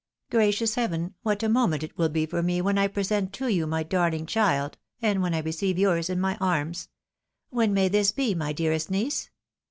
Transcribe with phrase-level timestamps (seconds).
[0.31, 3.67] Gracious Heaven, what a moment it wiU be for me when I present to you
[3.67, 6.89] my darhng child, and when I receive yours in my arms!
[7.51, 9.29] When may this be, my dearest niece